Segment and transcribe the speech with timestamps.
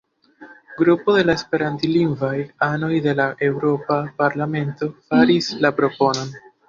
[0.79, 2.33] Grupo de esperantlingvaj
[2.69, 6.35] anoj de la eŭropa parlamento faris la proponon.